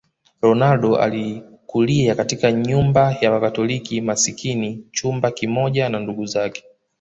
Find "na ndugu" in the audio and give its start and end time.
5.89-6.25